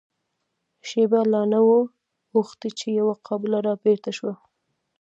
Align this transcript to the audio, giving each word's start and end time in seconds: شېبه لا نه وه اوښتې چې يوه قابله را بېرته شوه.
شېبه 0.87 1.21
لا 1.31 1.41
نه 1.51 1.59
وه 1.67 1.79
اوښتې 2.35 2.69
چې 2.79 2.87
يوه 2.99 3.15
قابله 3.27 3.59
را 3.67 3.73
بېرته 3.83 4.11
شوه. 4.17 4.33